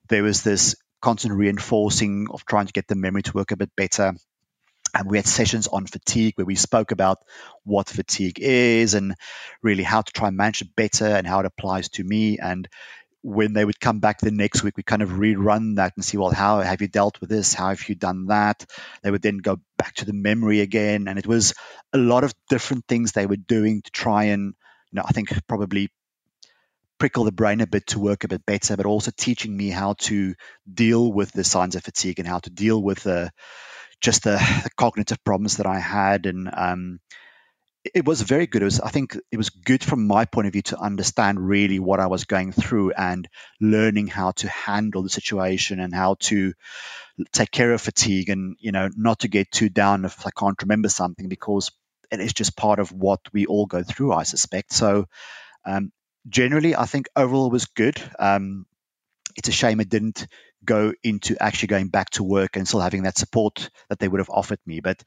[0.09, 3.69] there was this constant reinforcing of trying to get the memory to work a bit
[3.77, 4.13] better.
[4.95, 7.19] And we had sessions on fatigue where we spoke about
[7.63, 9.13] what fatigue is and
[9.61, 12.39] really how to try and manage it better and how it applies to me.
[12.39, 12.67] And
[13.23, 16.17] when they would come back the next week, we kind of rerun that and see,
[16.17, 17.53] well, how have you dealt with this?
[17.53, 18.65] How have you done that?
[19.01, 21.07] They would then go back to the memory again.
[21.07, 21.53] And it was
[21.93, 24.53] a lot of different things they were doing to try and,
[24.91, 25.89] you know, I think probably
[26.99, 29.93] prickle the brain a bit to work a bit better, but also teaching me how
[29.99, 30.35] to
[30.71, 33.31] deal with the signs of fatigue and how to deal with the
[34.01, 36.99] just the, the cognitive problems that I had and um,
[37.83, 38.61] it was very good.
[38.61, 41.79] It was, I think, it was good from my point of view to understand really
[41.79, 43.27] what I was going through and
[43.59, 46.53] learning how to handle the situation and how to
[47.31, 50.61] take care of fatigue and you know not to get too down if I can't
[50.61, 51.71] remember something because
[52.11, 54.71] it is just part of what we all go through, I suspect.
[54.71, 55.07] So
[55.65, 55.91] um,
[56.27, 57.99] generally, I think overall was good.
[58.19, 58.65] Um,
[59.35, 60.27] it's a shame it didn't
[60.65, 64.19] go into actually going back to work and still having that support that they would
[64.19, 64.79] have offered me.
[64.79, 65.03] But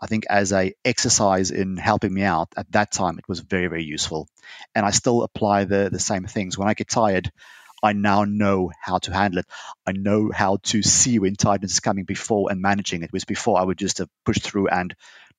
[0.00, 3.68] I think as a exercise in helping me out at that time, it was very,
[3.68, 4.28] very useful.
[4.74, 6.58] And I still apply the, the same things.
[6.58, 7.32] When I get tired,
[7.82, 9.46] I now know how to handle it.
[9.86, 13.12] I know how to see when tiredness is coming before and managing it.
[13.12, 14.94] Whereas before I would just have pushed through and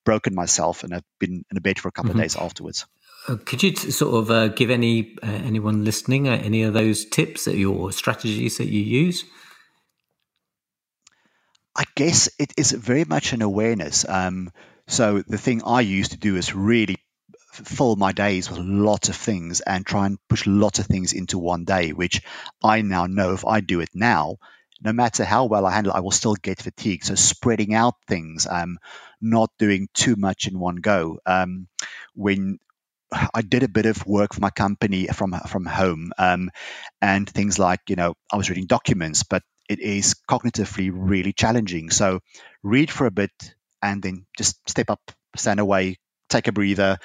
[0.06, 2.20] broken myself and have been in a bed for a couple mm-hmm.
[2.20, 2.86] of days afterwards.
[3.30, 6.74] Uh, could you t- sort of uh, give any uh, anyone listening uh, any of
[6.74, 9.24] those tips that your strategies that you use?
[11.76, 14.04] I guess it is very much an awareness.
[14.10, 14.52] Um,
[14.88, 16.98] so the thing I used to do is really
[17.54, 21.38] fill my days with lots of things and try and push lots of things into
[21.38, 22.24] one day, which
[22.64, 24.38] I now know if I do it now,
[24.82, 27.06] no matter how well I handle, it, I will still get fatigued.
[27.06, 28.80] So spreading out things, um,
[29.22, 31.20] not doing too much in one go.
[31.28, 31.68] Um,
[32.16, 32.58] when
[33.12, 36.52] I did a bit of work for my company from from home, um,
[37.02, 41.90] and things like you know I was reading documents, but it is cognitively really challenging.
[41.90, 42.20] So
[42.64, 43.32] read for a bit
[43.82, 45.02] and then just step up,
[45.36, 45.98] stand away,
[46.30, 46.98] take a breather,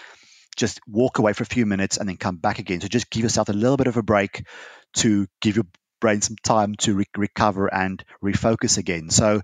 [0.56, 2.80] just walk away for a few minutes and then come back again.
[2.80, 4.46] So just give yourself a little bit of a break
[4.96, 5.66] to give your
[6.00, 9.10] brain some time to re- recover and refocus again.
[9.10, 9.42] So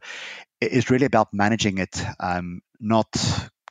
[0.61, 3.09] it's really about managing it, um, not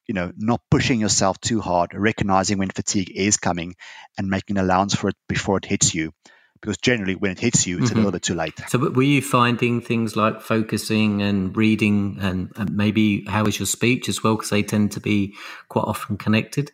[0.10, 3.76] you know not pushing yourself too hard, recognizing when fatigue is coming,
[4.18, 6.12] and making an allowance for it before it hits you.
[6.60, 7.94] Because generally, when it hits you, it's mm-hmm.
[7.94, 8.60] a little bit too late.
[8.70, 13.68] So, were you finding things like focusing and reading, and, and maybe how is your
[13.68, 14.36] speech as well?
[14.36, 15.36] Because they tend to be
[15.70, 16.72] quite often connected.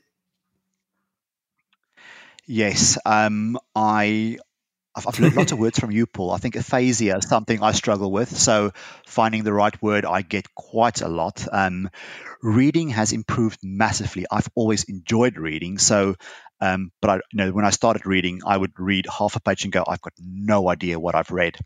[2.47, 4.37] Yes, um, I
[4.95, 6.31] I've, I've learned lots of words from you, Paul.
[6.31, 8.35] I think aphasia is something I struggle with.
[8.37, 8.71] So
[9.05, 11.45] finding the right word, I get quite a lot.
[11.51, 11.89] Um,
[12.41, 14.25] reading has improved massively.
[14.31, 15.77] I've always enjoyed reading.
[15.77, 16.15] So,
[16.61, 19.63] um, but I, you know, when I started reading, I would read half a page
[19.63, 21.57] and go, I've got no idea what I've read.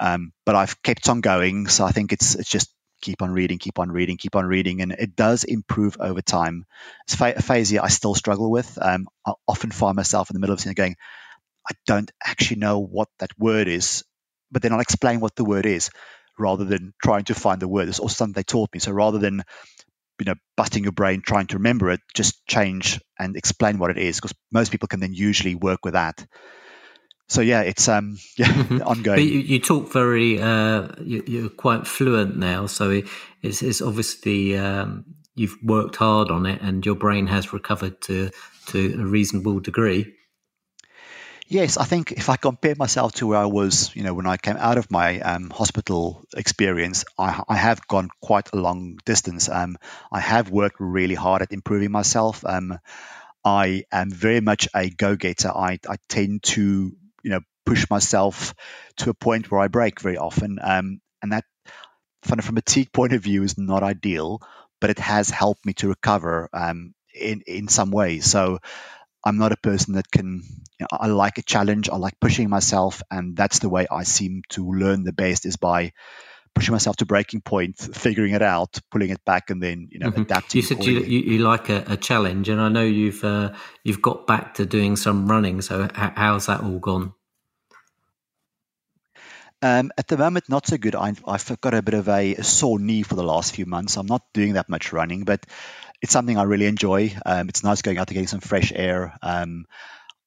[0.00, 1.68] Um, but I've kept on going.
[1.68, 2.72] So I think it's it's just
[3.02, 6.64] keep on reading, keep on reading, keep on reading, and it does improve over time.
[7.10, 8.78] Aphasia I still struggle with.
[8.80, 10.96] Um, I often find myself in the middle of something going,
[11.68, 14.04] I don't actually know what that word is,
[14.50, 15.90] but then I'll explain what the word is
[16.38, 17.88] rather than trying to find the word.
[17.88, 18.80] It's also something they taught me.
[18.80, 19.42] So rather than
[20.18, 23.98] you know busting your brain trying to remember it, just change and explain what it
[23.98, 26.26] is because most people can then usually work with that
[27.32, 28.82] so yeah, it's um yeah mm-hmm.
[28.82, 29.16] ongoing.
[29.16, 33.02] But you, you talk very uh, you, are quite fluent now, so
[33.42, 38.30] it's, it's obviously um, you've worked hard on it, and your brain has recovered to
[38.66, 40.14] to a reasonable degree.
[41.52, 44.38] Yes, I think if I compare myself to where I was, you know, when I
[44.38, 49.50] came out of my um, hospital experience, I, I, have gone quite a long distance.
[49.50, 49.76] Um,
[50.10, 52.42] I have worked really hard at improving myself.
[52.46, 52.78] Um,
[53.44, 55.50] I am very much a go-getter.
[55.50, 58.54] I, I tend to you know push myself
[58.96, 61.44] to a point where I break very often, um, and that
[62.22, 64.40] from, a fatigue point of view is not ideal,
[64.80, 68.24] but it has helped me to recover um, in in some ways.
[68.24, 68.60] So
[69.24, 70.42] I'm not a person that can.
[70.80, 71.88] You know, I like a challenge.
[71.88, 75.56] I like pushing myself, and that's the way I seem to learn the best is
[75.56, 75.92] by
[76.54, 80.10] pushing myself to breaking point, figuring it out, pulling it back, and then you know
[80.10, 80.22] mm-hmm.
[80.22, 80.60] adapting.
[80.60, 83.52] You said you, you, you, like a, a, challenge, and I know you've uh,
[83.84, 85.60] you've got back to doing some running.
[85.60, 87.14] So h- how's that all gone?
[89.64, 90.96] Um, at the moment, not so good.
[90.96, 93.96] I, have got a bit of a, a, sore knee for the last few months.
[93.96, 95.46] I'm not doing that much running, but
[96.02, 97.14] it's something I really enjoy.
[97.24, 99.16] Um, it's nice going out to getting some fresh air.
[99.22, 99.64] Um,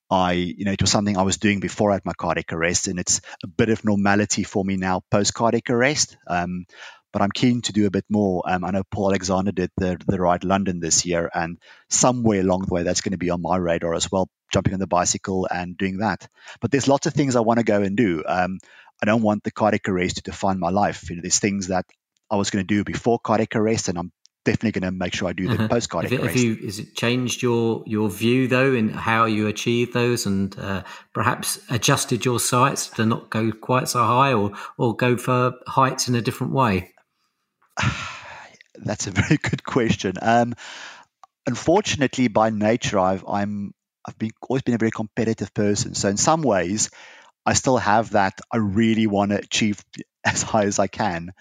[0.10, 2.88] I, you know, it was something I was doing before I had my cardiac arrest,
[2.88, 6.18] and it's a bit of normality for me now post cardiac arrest.
[6.28, 6.66] Um,
[7.12, 8.44] but I'm keen to do a bit more.
[8.46, 11.58] Um, I know Paul Alexander did the the ride London this year, and
[11.90, 14.80] somewhere along the way that's going to be on my radar as well, jumping on
[14.80, 16.28] the bicycle and doing that.
[16.62, 18.24] But there's lots of things I want to go and do.
[18.28, 18.60] Um,
[19.02, 21.10] I don't want the cardiac arrest to define my life.
[21.10, 21.86] You know, there's things that
[22.30, 24.12] I was going to do before cardiac arrest, and I'm
[24.46, 25.68] definitely going to make sure I do the uh-huh.
[25.68, 29.48] post cardiac have, have you, has it changed your your view though in how you
[29.48, 34.54] achieve those, and uh, perhaps adjusted your sights to not go quite so high, or
[34.78, 36.94] or go for heights in a different way?
[38.78, 40.14] That's a very good question.
[40.22, 40.54] Um,
[41.46, 43.74] unfortunately, by nature, I've I'm
[44.08, 45.96] I've been always been a very competitive person.
[45.96, 46.90] So in some ways,
[47.46, 48.40] I still have that.
[48.52, 49.84] I really want to achieve
[50.24, 51.32] as high as I can.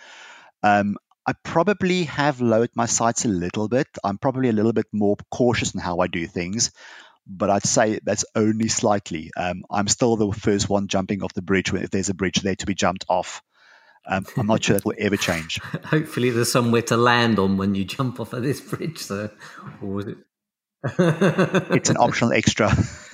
[0.62, 3.88] Um, I probably have lowered my sights a little bit.
[4.02, 6.70] I'm probably a little bit more cautious in how I do things,
[7.26, 9.30] but I'd say that's only slightly.
[9.36, 12.56] Um, I'm still the first one jumping off the bridge if there's a bridge there
[12.56, 13.42] to be jumped off.
[14.06, 15.60] Um, I'm not sure that will ever change.
[15.84, 18.98] Hopefully, there's somewhere to land on when you jump off of this bridge.
[18.98, 19.30] So,
[19.80, 20.18] or was it?
[20.98, 22.70] it's an optional extra.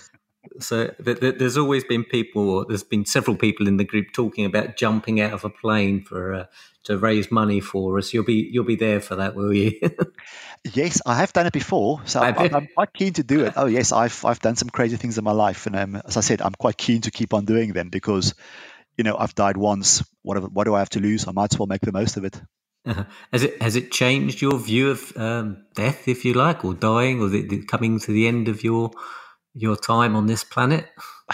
[0.60, 4.44] So th- th- there's always been people, there's been several people in the group talking
[4.44, 6.46] about jumping out of a plane for uh,
[6.84, 8.12] to raise money for us.
[8.12, 9.78] You'll be you'll be there for that, will you?
[10.74, 13.54] yes, I have done it before, so I'm, I'm, quite keen to do it.
[13.56, 16.20] Oh yes, I've I've done some crazy things in my life, and um, as I
[16.20, 18.34] said, I'm quite keen to keep on doing them because,
[18.96, 20.02] you know, I've died once.
[20.22, 21.28] What what do I have to lose?
[21.28, 22.40] I might as well make the most of it.
[22.86, 23.04] Uh-huh.
[23.30, 27.20] Has it has it changed your view of um, death, if you like, or dying,
[27.20, 28.90] or the, the coming to the end of your
[29.54, 30.86] your time on this planet?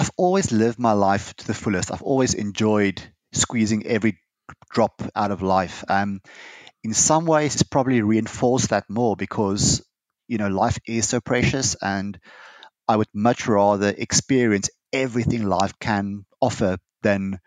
[0.00, 1.90] I've always lived my life to the fullest.
[1.92, 4.20] I've always enjoyed squeezing every
[4.70, 5.84] drop out of life.
[5.88, 6.20] Um,
[6.84, 9.82] in some ways, it's probably reinforced that more because
[10.28, 12.18] you know, life is so precious, and
[12.86, 17.40] I would much rather experience everything life can offer than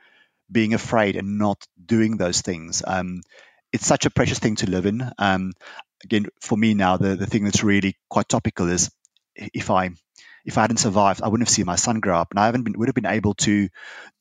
[0.51, 2.83] being afraid and not doing those things.
[2.85, 3.21] Um,
[3.71, 5.09] it's such a precious thing to live in.
[5.17, 5.53] Um,
[6.03, 8.91] again, for me now, the, the thing that's really quite topical is
[9.35, 9.91] if I
[10.43, 12.63] if I hadn't survived, I wouldn't have seen my son grow up, and I haven't
[12.63, 13.69] been would have been able to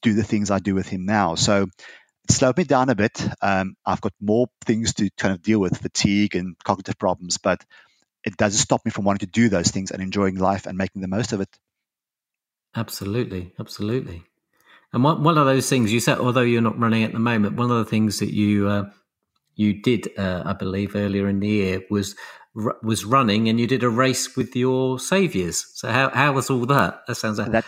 [0.02, 1.34] do the things I do with him now.
[1.34, 3.26] So it slowed me down a bit.
[3.40, 7.64] Um, I've got more things to kind of deal with, fatigue and cognitive problems, but
[8.24, 11.00] it doesn't stop me from wanting to do those things and enjoying life and making
[11.02, 11.48] the most of it.
[12.76, 14.24] Absolutely, absolutely.
[14.92, 17.56] And one, one of those things you said, although you're not running at the moment,
[17.56, 18.90] one of the things that you uh,
[19.60, 22.16] you did, uh, I believe, earlier in the year was
[22.82, 25.66] was running, and you did a race with your saviors.
[25.74, 27.02] So how how was all that?
[27.06, 27.64] That sounds like that.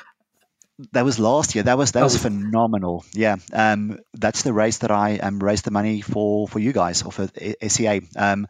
[0.92, 1.64] That was last year.
[1.64, 2.05] That was that oh.
[2.05, 3.05] was phenomenal.
[3.12, 7.02] Yeah, um, that's the race that I um, raised the money for for you guys
[7.02, 7.28] or for
[7.68, 8.00] SCA.
[8.16, 8.46] Um,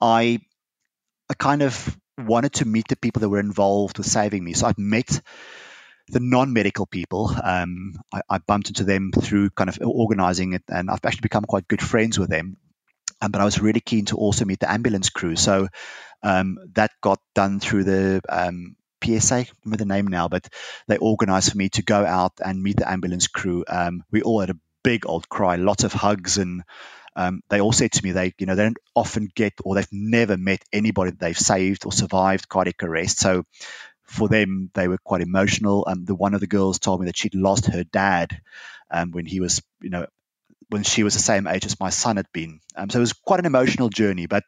[0.00, 0.38] I
[1.28, 4.52] I kind of wanted to meet the people that were involved with saving me.
[4.52, 5.20] So I've met
[6.08, 7.34] the non-medical people.
[7.42, 11.44] Um, I, I, bumped into them through kind of organizing it, and I've actually become
[11.44, 12.58] quite good friends with them.
[13.24, 15.36] Um, but I was really keen to also meet the ambulance crew.
[15.36, 15.68] So
[16.22, 20.46] um, that got done through the um, PSA, remember the name now, but
[20.88, 23.64] they organized for me to go out and meet the ambulance crew.
[23.66, 26.64] Um, we all had a big old cry, lots of hugs, and
[27.16, 29.88] um, they all said to me they, you know, they don't often get or they've
[29.90, 33.20] never met anybody that they've saved or survived cardiac arrest.
[33.20, 33.44] So
[34.02, 35.84] for them, they were quite emotional.
[35.86, 38.38] Um, the one of the girls told me that she'd lost her dad
[38.90, 40.06] um, when he was, you know,
[40.70, 42.60] when she was the same age as my son had been.
[42.76, 44.26] Um, so it was quite an emotional journey.
[44.26, 44.44] But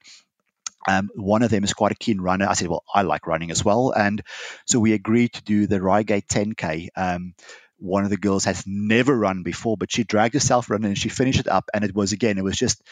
[0.88, 2.46] um, one of them is quite a keen runner.
[2.48, 4.22] I said, well, I like running as well, and
[4.66, 6.88] so we agreed to do the Reigate 10k.
[6.96, 7.34] Um,
[7.78, 11.08] one of the girls has never run before, but she dragged herself running and she
[11.08, 11.68] finished it up.
[11.74, 12.82] And it was again, it was just,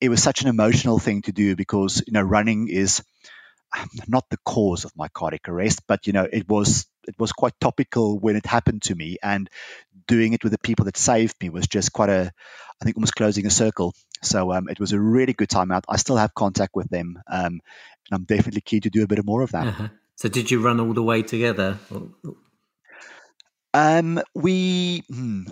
[0.00, 3.02] it was such an emotional thing to do because you know running is
[4.08, 7.52] not the cause of my cardiac arrest, but you know, it was it was quite
[7.60, 9.50] topical when it happened to me, and
[10.06, 12.32] doing it with the people that saved me was just quite a,
[12.80, 13.94] I think, almost closing a circle.
[14.22, 15.84] So um, it was a really good time out.
[15.88, 17.60] I still have contact with them, um,
[18.06, 19.66] and I'm definitely keen to do a bit more of that.
[19.66, 19.88] Uh-huh.
[20.16, 21.78] So did you run all the way together?
[23.72, 25.44] Um, we, hmm,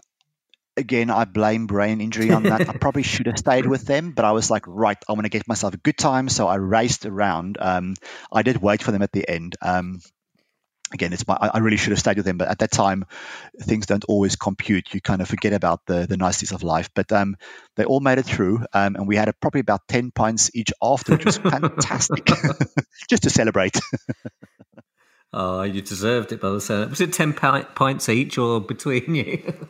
[0.77, 2.69] again, I blame brain injury on that.
[2.69, 5.31] I probably should have stayed with them, but I was like, right, I want to
[5.31, 6.29] get myself a good time.
[6.29, 7.59] So I raced around.
[7.61, 7.95] Um,
[8.31, 9.57] I did wait for them at the end.
[9.63, 10.01] Um,
[10.93, 13.05] again, it's my, I really should have stayed with them, but at that time,
[13.61, 14.95] things don't always compute.
[14.95, 16.91] You kind of forget about the, the niceties of life.
[16.95, 17.37] But um,
[17.77, 20.73] they all made it through, um, and we had a, probably about 10 pints each
[20.83, 22.27] after, which was fantastic,
[23.11, 23.79] just to celebrate.
[25.33, 26.87] oh, you deserved it by the.
[26.91, 29.69] Was it 10 pints each or between you?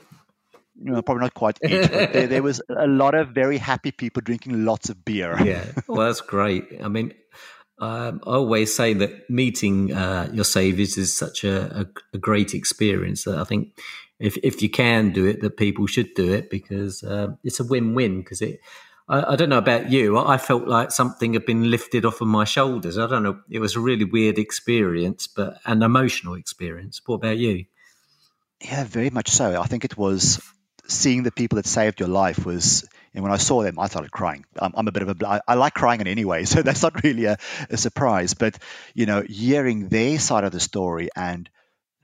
[0.80, 4.22] no, probably not quite each, but there, there, was a lot of very happy people
[4.24, 5.36] drinking lots of beer.
[5.44, 6.64] Yeah, well, that's great.
[6.82, 7.14] I mean,
[7.80, 12.52] um, I always say that meeting uh, your saviors is such a, a, a, great
[12.52, 13.78] experience that I think
[14.18, 17.64] if if you can do it, that people should do it because uh, it's a
[17.64, 18.20] win win.
[18.20, 18.60] Because it,
[19.08, 22.26] I, I, don't know about you, I felt like something had been lifted off of
[22.26, 22.98] my shoulders.
[22.98, 27.00] I don't know, it was a really weird experience, but an emotional experience.
[27.06, 27.66] What about you?
[28.60, 29.60] Yeah, very much so.
[29.60, 30.42] I think it was
[30.88, 34.10] seeing the people that saved your life was and when I saw them, I started
[34.10, 34.44] crying.
[34.58, 36.82] I'm, I'm a bit of a, I, I like crying in any way, so that's
[36.82, 37.36] not really a,
[37.70, 38.34] a, surprise.
[38.34, 38.58] But
[38.94, 41.48] you know, hearing their side of the story and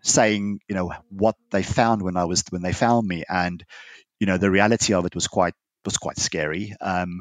[0.02, 3.64] saying, you know, what they found when I was when they found me, and
[4.20, 6.74] you know, the reality of it was quite was quite scary.
[6.80, 7.20] Um,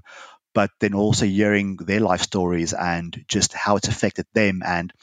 [0.54, 4.94] but then also hearing their life stories and just how it's affected them and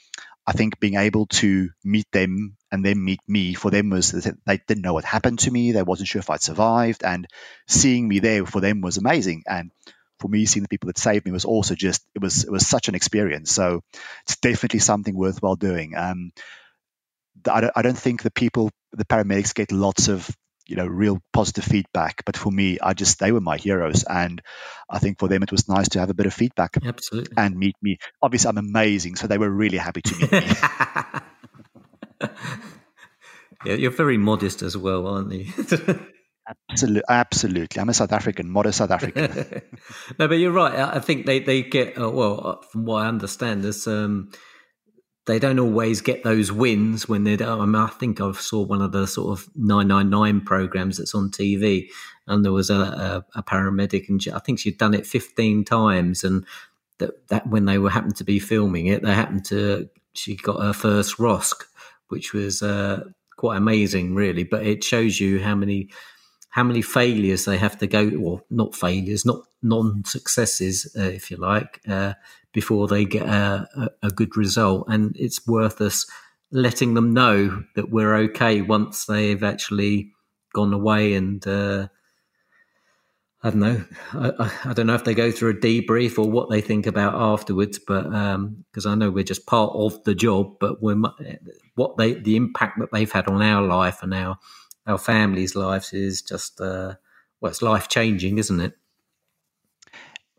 [0.46, 4.60] I think being able to meet them and then meet me for them was they
[4.66, 5.72] didn't know what happened to me.
[5.72, 7.26] They wasn't sure if I'd survived, and
[7.66, 9.44] seeing me there for them was amazing.
[9.46, 9.70] And
[10.18, 12.66] for me, seeing the people that saved me was also just it was it was
[12.66, 13.50] such an experience.
[13.50, 13.82] So
[14.24, 15.94] it's definitely something worthwhile doing.
[15.96, 16.32] Um,
[17.50, 20.30] I don't, I don't think the people the paramedics get lots of
[20.66, 24.40] you know real positive feedback but for me i just they were my heroes and
[24.88, 27.56] i think for them it was nice to have a bit of feedback absolutely and
[27.56, 30.46] meet me obviously i'm amazing so they were really happy to meet me
[33.64, 35.46] yeah you're very modest as well aren't you
[36.70, 37.80] Absolutely, absolutely.
[37.80, 39.62] I'm a South African, modest South African.
[40.18, 40.74] no, but you're right.
[40.74, 42.46] I think they they get uh, well.
[42.46, 44.32] Uh, from what I understand, there's um,
[45.26, 47.42] they don't always get those wins when they're.
[47.42, 51.30] I, mean, I think I saw one of the sort of 999 programs that's on
[51.30, 51.88] TV,
[52.26, 56.24] and there was a, a, a paramedic, and I think she'd done it 15 times,
[56.24, 56.44] and
[56.98, 60.60] that, that when they were happened to be filming it, they happened to she got
[60.60, 61.54] her first ROSC,
[62.10, 63.04] which was uh,
[63.36, 64.44] quite amazing, really.
[64.44, 65.88] But it shows you how many
[66.50, 71.30] how many failures they have to go, or not failures, not non successes, uh, if
[71.30, 72.14] you like, uh,
[72.52, 74.84] before they get a, a, good result.
[74.88, 76.06] And it's worth us
[76.50, 80.12] letting them know that we're okay once they've actually
[80.52, 81.86] gone away and uh,
[83.42, 83.84] I don't know.
[84.12, 87.14] I, I, don't know if they go through a debrief or what they think about
[87.14, 91.00] afterwards, but because um, I know we're just part of the job, but we're
[91.74, 94.38] what they the impact that they've had on our life and our
[94.86, 96.94] our families' lives is just uh,
[97.40, 98.74] well, it's life changing, isn't it?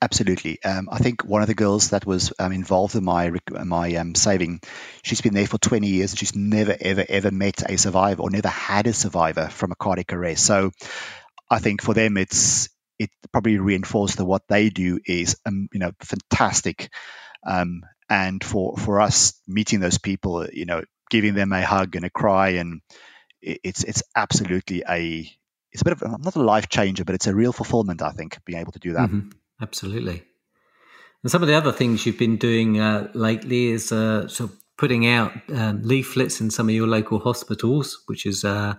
[0.04, 0.62] Absolutely.
[0.64, 3.32] Um, I think one of the girls that was um, involved in my
[3.64, 4.62] my um, saving,
[5.04, 8.32] she's been there for 20 years and she's never, ever, ever met a survivor or
[8.32, 10.44] never had a survivor from a cardiac arrest.
[10.44, 10.72] So
[11.52, 12.70] I think for them, it's
[13.02, 16.92] it probably reinforced that what they do is um, you know fantastic.
[17.46, 22.06] Um, and for for us meeting those people you know giving them a hug and
[22.06, 22.82] a cry and
[23.42, 25.28] it's it's absolutely a
[25.72, 28.38] it's a bit of not a life changer but it's a real fulfillment i think
[28.46, 29.10] being able to do that.
[29.10, 29.30] Mm-hmm.
[29.62, 30.24] absolutely.
[31.24, 34.58] And some of the other things you've been doing uh, lately is uh, sort of
[34.76, 38.74] putting out um, leaflets in some of your local hospitals which is uh,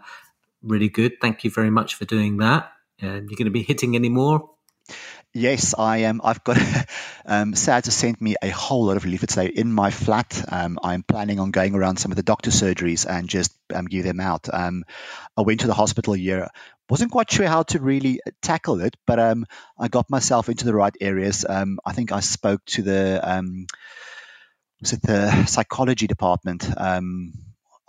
[0.62, 1.12] really good.
[1.20, 2.72] Thank you very much for doing that
[3.02, 4.50] um, you're going to be hitting any more?
[5.34, 6.20] Yes, I am.
[6.22, 6.58] I've got
[7.26, 10.44] um, SADS has sent me a whole lot of leaflets today in my flat.
[10.48, 14.04] Um, I'm planning on going around some of the doctor surgeries and just um, give
[14.04, 14.52] them out.
[14.52, 14.84] Um,
[15.36, 16.48] I went to the hospital here.
[16.90, 19.46] Wasn't quite sure how to really tackle it, but um,
[19.78, 21.46] I got myself into the right areas.
[21.48, 23.66] Um, I think I spoke to the um,
[24.82, 26.68] was it the psychology department.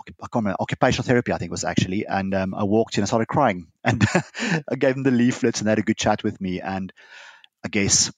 [0.10, 2.06] I can't remember, occupational therapy, I think was actually.
[2.06, 3.68] And um, I walked in and started crying.
[3.86, 4.06] And
[4.70, 6.62] I gave them the leaflets and they had a good chat with me.
[6.62, 6.94] And
[7.66, 8.12] I guess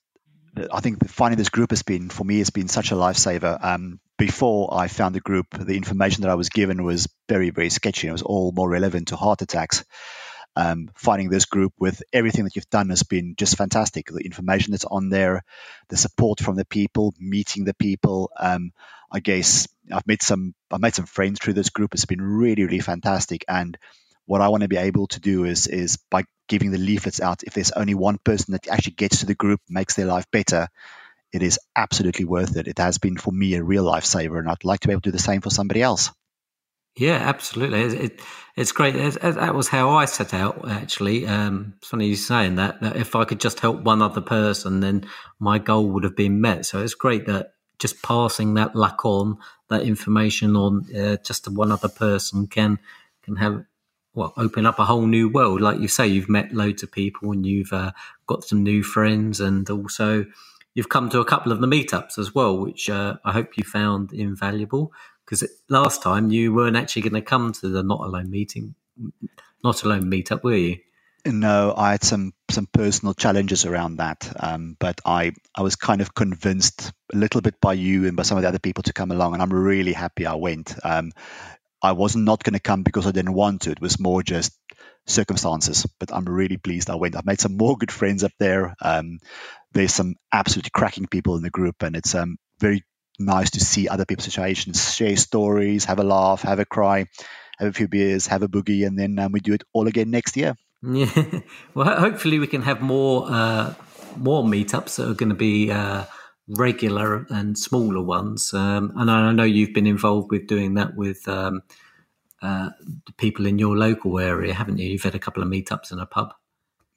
[0.71, 3.63] I think finding this group has been, for me, has been such a lifesaver.
[3.63, 7.69] Um, before I found the group, the information that I was given was very, very
[7.69, 8.07] sketchy.
[8.07, 9.83] It was all more relevant to heart attacks.
[10.55, 14.07] Um, finding this group with everything that you've done has been just fantastic.
[14.07, 15.43] The information that's on there,
[15.89, 18.31] the support from the people, meeting the people.
[18.39, 18.71] Um,
[19.11, 21.93] I guess I've made some I've made some friends through this group.
[21.93, 23.45] It's been really really fantastic.
[23.47, 23.77] And
[24.25, 27.43] what I want to be able to do is is by giving the leaflets out.
[27.43, 30.67] If there's only one person that actually gets to the group, makes their life better,
[31.31, 32.67] it is absolutely worth it.
[32.67, 35.09] It has been for me a real lifesaver, and I'd like to be able to
[35.09, 36.11] do the same for somebody else.
[36.97, 37.81] Yeah, absolutely.
[37.81, 38.21] It, it,
[38.55, 38.95] it's great.
[38.95, 40.69] It, that was how I set out.
[40.69, 42.79] Actually, um, it's funny you saying that.
[42.79, 45.05] That if I could just help one other person, then
[45.37, 46.65] my goal would have been met.
[46.65, 49.37] So it's great that just passing that luck on,
[49.69, 52.79] that information on, uh, just to one other person can
[53.23, 53.65] can have
[54.13, 55.61] well open up a whole new world.
[55.61, 57.91] Like you say, you've met loads of people and you've uh,
[58.27, 60.25] got some new friends, and also
[60.73, 63.63] you've come to a couple of the meetups as well, which uh, I hope you
[63.63, 64.91] found invaluable.
[65.25, 68.75] Because last time you weren't actually going to come to the Not Alone meeting,
[69.63, 70.77] Not Alone meetup, were you?
[71.25, 76.01] No, I had some some personal challenges around that, um, but I I was kind
[76.01, 78.93] of convinced a little bit by you and by some of the other people to
[78.93, 80.75] come along, and I'm really happy I went.
[80.83, 81.11] Um,
[81.81, 83.71] I was not going to come because I didn't want to.
[83.71, 84.53] It was more just
[85.07, 87.15] circumstances, but I'm really pleased I went.
[87.15, 88.75] I've made some more good friends up there.
[88.81, 89.19] Um,
[89.73, 92.83] there's some absolutely cracking people in the group, and it's um, very
[93.19, 97.05] nice to see other people's situations, share stories, have a laugh, have a cry,
[97.59, 100.11] have a few beers, have a boogie, and then um, we do it all again
[100.11, 100.55] next year.
[100.93, 101.39] Yeah.
[101.73, 103.73] Well, hopefully we can have more uh,
[104.17, 106.05] more meetups that are going to be uh,
[106.47, 108.53] regular and smaller ones.
[108.53, 111.63] Um, and I know you've been involved with doing that with um,
[112.41, 112.69] uh,
[113.17, 114.87] people in your local area, haven't you?
[114.89, 116.33] You've had a couple of meetups in a pub.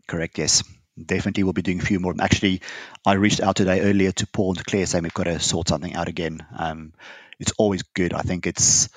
[0.06, 0.38] Correct.
[0.38, 0.62] Yes.
[1.02, 2.12] Definitely, we'll be doing a few more.
[2.18, 2.60] Actually,
[3.06, 5.94] I reached out today earlier to Paul and Claire saying we've got to sort something
[5.94, 6.44] out again.
[6.58, 6.92] Um,
[7.38, 8.12] it's always good.
[8.12, 8.88] I think it's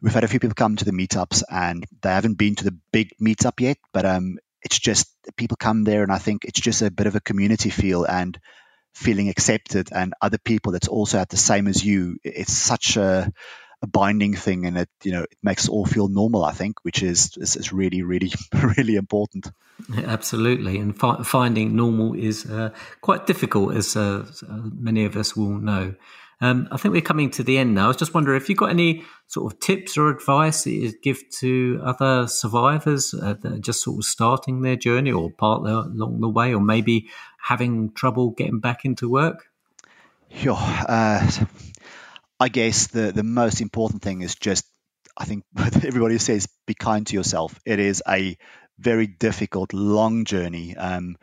[0.00, 2.76] we've had a few people come to the meetups and they haven't been to the
[2.92, 6.82] big meetup yet, but um, it's just people come there and I think it's just
[6.82, 8.38] a bit of a community feel and
[8.94, 12.18] feeling accepted and other people that's also at the same as you.
[12.24, 13.32] It's such a,
[13.82, 16.44] a binding thing and it you know it makes all feel normal.
[16.44, 18.32] I think, which is is, is really really
[18.76, 19.50] really important.
[19.96, 22.70] Absolutely, and fi- finding normal is uh,
[23.00, 24.24] quite difficult, as uh,
[24.72, 25.94] many of us will know.
[26.40, 27.84] Um, I think we're coming to the end now.
[27.84, 30.92] I was just wondering if you've got any sort of tips or advice that you
[31.02, 35.62] give to other survivors uh, that are just sort of starting their journey or part
[35.62, 37.08] along the way, or maybe
[37.42, 39.46] having trouble getting back into work.
[40.30, 40.56] Sure.
[40.58, 41.30] Uh,
[42.40, 44.64] I guess the the most important thing is just
[45.16, 47.58] I think everybody says be kind to yourself.
[47.64, 48.36] It is a
[48.78, 50.76] very difficult, long journey.
[50.76, 51.16] Um,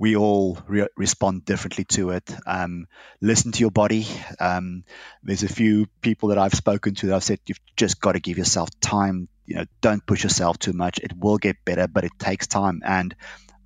[0.00, 2.34] we all re- respond differently to it.
[2.46, 2.86] Um,
[3.20, 4.06] listen to your body.
[4.40, 4.84] Um,
[5.22, 8.18] there's a few people that I've spoken to that I've said you've just got to
[8.18, 9.28] give yourself time.
[9.44, 11.00] You know, don't push yourself too much.
[11.00, 12.80] It will get better, but it takes time.
[12.82, 13.14] And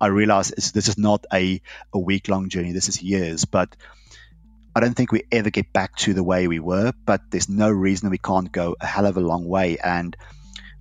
[0.01, 1.61] I realize this is not a,
[1.93, 2.73] a week long journey.
[2.73, 3.73] This is years, but
[4.75, 7.69] I don't think we ever get back to the way we were, but there's no
[7.69, 9.77] reason we can't go a hell of a long way.
[9.81, 10.17] And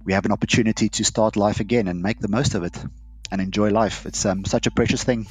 [0.02, 2.76] we have an opportunity to start life again and make the most of it
[3.34, 4.06] and enjoy life.
[4.06, 5.26] It's um, such a precious thing.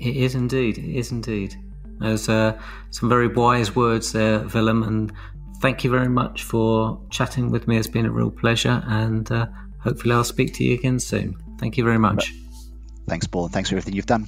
[0.00, 0.78] It is indeed.
[0.78, 1.54] It is indeed.
[1.98, 2.58] There's uh,
[2.90, 5.12] some very wise words there, Willem, and
[5.60, 7.76] thank you very much for chatting with me.
[7.76, 9.46] It's been a real pleasure, and uh,
[9.80, 11.36] hopefully I'll speak to you again soon.
[11.58, 12.32] Thank you very much.
[13.08, 13.48] Thanks, Paul.
[13.48, 14.26] Thanks for everything you've done.